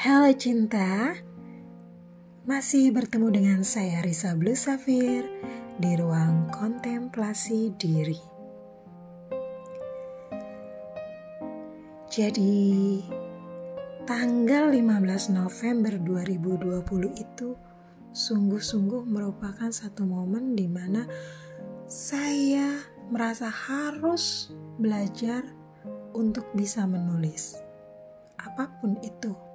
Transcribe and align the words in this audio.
Halo 0.00 0.32
cinta, 0.32 1.12
masih 2.48 2.88
bertemu 2.88 3.36
dengan 3.36 3.60
saya 3.60 4.00
Risa 4.00 4.32
Blue 4.32 4.56
Safir 4.56 5.28
di 5.76 5.92
ruang 5.92 6.48
kontemplasi 6.48 7.76
diri. 7.76 8.16
Jadi, 12.08 13.04
tanggal 14.08 14.72
15 14.72 15.36
November 15.36 15.92
2020 16.00 17.20
itu 17.20 17.52
sungguh-sungguh 18.16 19.04
merupakan 19.04 19.68
satu 19.68 20.08
momen 20.08 20.56
di 20.56 20.64
mana 20.64 21.04
saya 21.84 22.72
merasa 23.12 23.52
harus 23.52 24.48
belajar 24.80 25.44
untuk 26.16 26.48
bisa 26.56 26.88
menulis 26.88 27.60
apa 28.40 28.64
pun 28.80 28.96
itu. 29.04 29.49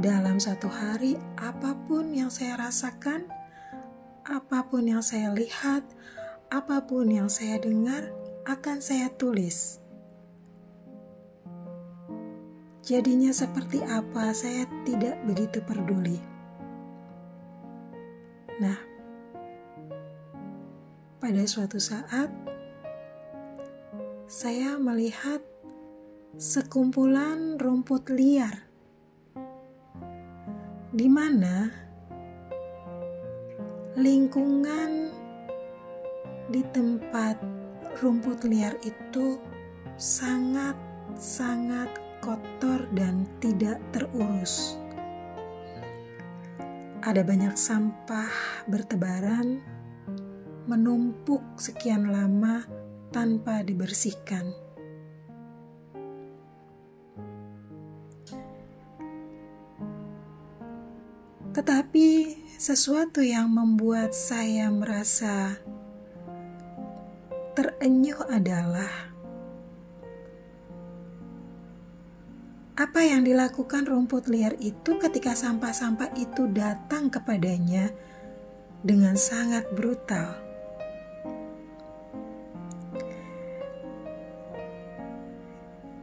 Dalam 0.00 0.40
satu 0.40 0.64
hari, 0.64 1.20
apa 1.36 1.76
pun 1.84 2.16
yang 2.16 2.32
saya 2.32 2.56
rasakan, 2.56 3.28
apa 4.24 4.64
pun 4.64 4.88
yang 4.88 5.04
saya 5.04 5.28
lihat, 5.28 5.84
apa 6.48 6.88
pun 6.88 7.04
yang 7.04 7.28
saya 7.28 7.60
dengar, 7.60 8.08
akan 8.48 8.80
saya 8.80 9.12
tulis. 9.12 9.76
Jadinya 12.80 13.28
seperti 13.28 13.84
apa, 13.84 14.32
saya 14.32 14.64
tidak 14.88 15.20
begitu 15.28 15.60
peduli. 15.68 16.16
Nah, 18.56 18.80
pada 21.20 21.44
suatu 21.44 21.76
saat 21.76 22.32
saya 24.24 24.80
melihat 24.80 25.44
sekumpulan 26.40 27.60
rumput 27.60 28.08
liar 28.08 28.69
di 31.00 31.08
mana 31.08 31.64
lingkungan 33.96 35.08
di 36.52 36.60
tempat 36.76 37.40
rumput 38.04 38.44
liar 38.44 38.76
itu 38.84 39.40
sangat-sangat 39.96 41.88
kotor 42.20 42.84
dan 42.92 43.24
tidak 43.40 43.80
terurus. 43.96 44.76
Ada 47.00 47.24
banyak 47.24 47.56
sampah 47.56 48.68
bertebaran, 48.68 49.56
menumpuk 50.68 51.40
sekian 51.56 52.12
lama 52.12 52.68
tanpa 53.08 53.64
dibersihkan. 53.64 54.52
Tetapi 61.60 62.40
sesuatu 62.56 63.20
yang 63.20 63.52
membuat 63.52 64.16
saya 64.16 64.72
merasa 64.72 65.60
terenyuh 67.52 68.16
adalah 68.32 68.88
apa 72.80 73.00
yang 73.04 73.28
dilakukan 73.28 73.84
rumput 73.84 74.32
liar 74.32 74.56
itu 74.56 74.96
ketika 75.04 75.36
sampah-sampah 75.36 76.16
itu 76.16 76.48
datang 76.48 77.12
kepadanya 77.12 77.92
dengan 78.80 79.20
sangat 79.20 79.68
brutal. 79.76 80.40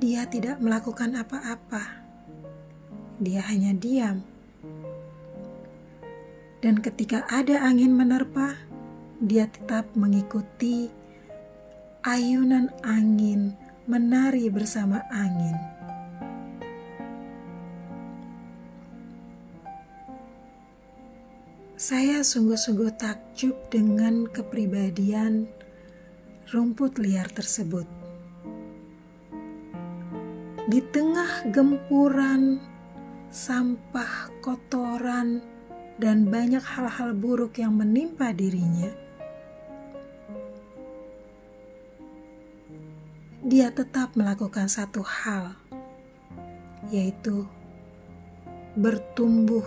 Dia 0.00 0.24
tidak 0.32 0.64
melakukan 0.64 1.12
apa-apa. 1.12 2.00
Dia 3.20 3.44
hanya 3.52 3.76
diam. 3.76 4.31
Dan 6.62 6.78
ketika 6.78 7.26
ada 7.26 7.58
angin 7.66 7.90
menerpa, 7.90 8.54
dia 9.18 9.50
tetap 9.50 9.90
mengikuti 9.98 10.86
ayunan 12.06 12.70
angin, 12.86 13.58
menari 13.90 14.46
bersama 14.46 15.02
angin. 15.10 15.58
Saya 21.74 22.22
sungguh-sungguh 22.22 22.94
takjub 22.94 23.58
dengan 23.66 24.30
kepribadian 24.30 25.50
rumput 26.54 27.02
liar 27.02 27.26
tersebut. 27.26 27.90
Di 30.70 30.78
tengah 30.94 31.50
gempuran 31.50 32.62
sampah, 33.34 34.30
kotoran, 34.38 35.51
dan 36.02 36.26
banyak 36.26 36.66
hal-hal 36.66 37.14
buruk 37.14 37.62
yang 37.62 37.78
menimpa 37.78 38.34
dirinya, 38.34 38.90
dia 43.46 43.70
tetap 43.70 44.18
melakukan 44.18 44.66
satu 44.66 44.98
hal, 45.06 45.54
yaitu 46.90 47.46
bertumbuh 48.74 49.62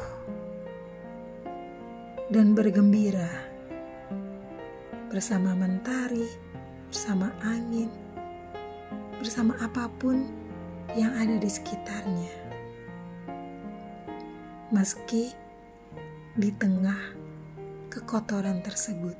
dan 2.27 2.51
bergembira 2.51 3.31
bersama 5.07 5.55
mentari, 5.55 6.27
bersama 6.91 7.31
angin, 7.47 7.87
bersama 9.23 9.55
apa 9.63 9.87
pun 9.87 10.27
yang 10.99 11.15
ada 11.15 11.39
di 11.39 11.47
sekitarnya. 11.47 12.35
Meski 14.75 15.44
di 16.35 16.51
tengah 16.51 17.15
kekotoran 17.87 18.59
tersebut. 18.59 19.15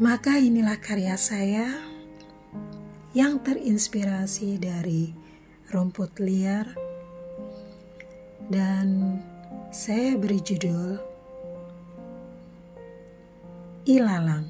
Maka 0.00 0.40
inilah 0.40 0.80
karya 0.80 1.20
saya 1.20 1.68
yang 3.12 3.44
terinspirasi 3.44 4.56
dari 4.56 5.12
rumput 5.68 6.16
liar 6.24 6.64
dan 8.48 9.20
saya 9.68 10.16
beri 10.16 10.40
judul 10.40 10.96
Ilalang. 13.84 14.48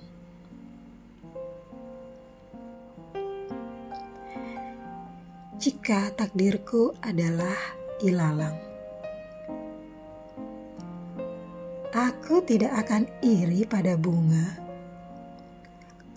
Jika 5.61 6.15
takdirku 6.17 6.95
adalah 7.05 7.80
ilalang, 8.01 8.57
aku 11.93 12.41
tidak 12.47 12.73
akan 12.87 13.05
iri 13.21 13.69
pada 13.69 13.99
bunga 14.01 14.61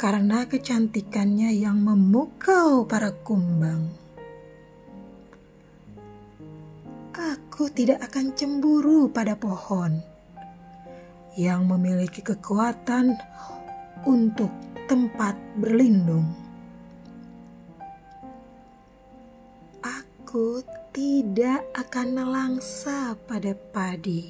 karena 0.04 0.44
kecantikannya 0.44 1.56
yang 1.56 1.80
memukau 1.80 2.84
para 2.84 3.16
kumbang. 3.24 3.88
Aku 7.16 7.72
tidak 7.72 8.12
akan 8.12 8.36
cemburu 8.36 9.08
pada 9.08 9.40
pohon 9.40 10.04
yang 11.40 11.66
memiliki 11.66 12.20
kekuatan 12.20 13.16
untuk 14.04 14.52
tempat 14.92 15.40
berlindung. 15.56 16.28
Aku 19.80 20.60
tidak 20.94 21.66
akan 21.74 22.22
nelangsa 22.22 23.18
pada 23.26 23.58
padi 23.74 24.30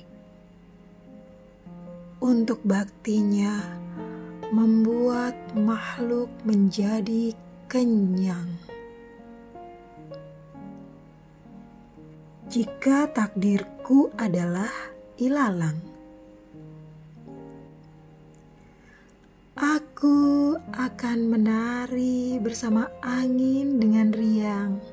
untuk 2.23 2.63
baktinya 2.63 3.51
membuat 4.47 5.35
makhluk 5.59 6.31
menjadi 6.47 7.35
kenyang. 7.67 8.47
Jika 12.47 13.11
takdirku 13.11 14.15
adalah 14.15 14.71
ilalang, 15.19 15.83
aku 19.59 20.55
akan 20.71 21.19
menari 21.27 22.39
bersama 22.39 22.87
angin 23.03 23.83
dengan 23.83 24.15
riang. 24.15 24.92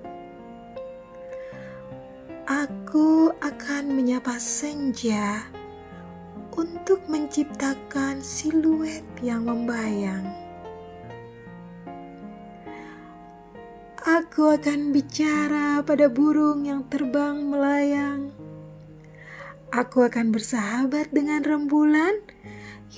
Aku 2.90 3.30
akan 3.38 3.94
menyapa 3.94 4.34
senja 4.42 5.46
untuk 6.50 7.06
menciptakan 7.06 8.18
siluet 8.18 9.06
yang 9.22 9.46
membayang. 9.46 10.26
Aku 13.94 14.50
akan 14.58 14.90
bicara 14.90 15.78
pada 15.86 16.10
burung 16.10 16.66
yang 16.66 16.82
terbang 16.90 17.38
melayang. 17.38 18.34
Aku 19.70 20.02
akan 20.02 20.34
bersahabat 20.34 21.14
dengan 21.14 21.46
rembulan 21.46 22.18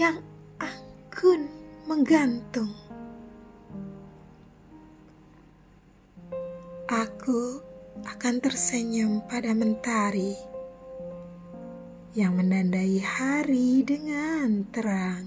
yang 0.00 0.25
anggun 0.56 1.53
menggantung. 1.85 2.73
Aku 6.88 7.72
akan 8.23 8.39
tersenyum 8.39 9.19
pada 9.27 9.51
mentari 9.51 10.39
yang 12.15 12.39
menandai 12.39 13.03
hari 13.03 13.83
dengan 13.83 14.63
terang. 14.71 15.27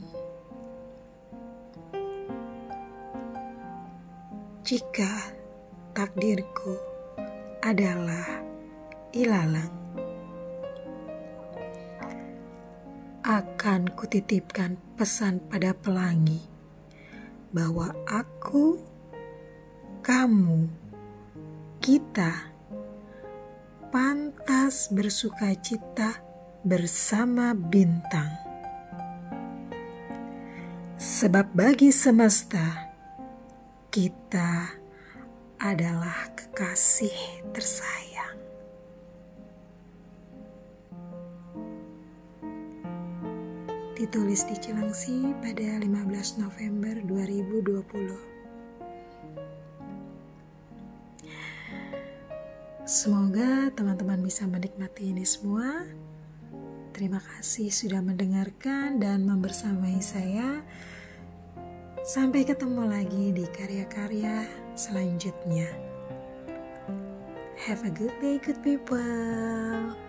Jika 4.64 5.12
takdirku 5.92 6.80
adalah 7.68 8.40
ilalang, 9.12 9.76
akan 13.28 13.92
kutitipkan 13.92 14.80
pesan 14.96 15.44
pada 15.52 15.76
pelangi 15.76 16.40
bahwa 17.52 17.92
aku, 18.08 18.80
kamu, 20.00 20.72
kita 21.84 22.55
pantas 23.96 24.92
bersuka 24.92 25.56
cita 25.56 26.20
bersama 26.68 27.56
bintang. 27.56 28.28
Sebab 31.00 31.56
bagi 31.56 31.96
semesta, 31.96 32.92
kita 33.88 34.68
adalah 35.64 36.28
kekasih 36.36 37.48
tersayang. 37.56 38.36
Ditulis 43.96 44.44
di 44.44 44.60
Cilangsi 44.60 45.32
pada 45.40 45.80
15 45.80 46.44
November 46.44 47.00
2020. 47.00 48.36
Semoga 52.86 53.74
teman-teman 53.74 54.22
bisa 54.22 54.46
menikmati 54.46 55.10
ini 55.10 55.26
semua. 55.26 55.90
Terima 56.94 57.18
kasih 57.18 57.74
sudah 57.74 57.98
mendengarkan 57.98 59.02
dan 59.02 59.26
membersamai 59.26 59.98
saya. 60.06 60.62
Sampai 62.06 62.46
ketemu 62.46 62.86
lagi 62.86 63.34
di 63.34 63.50
karya-karya 63.50 64.46
selanjutnya. 64.78 65.66
Have 67.58 67.82
a 67.82 67.90
good 67.90 68.14
day, 68.22 68.38
good 68.38 68.62
people. 68.62 70.05